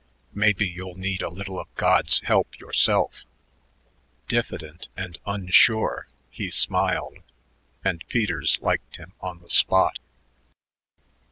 [0.33, 3.23] "Maybe you'll need a little of God's help yourself."
[4.27, 7.19] Diffident and unsure, he smiled
[7.85, 9.99] and Peters liked him on the spot.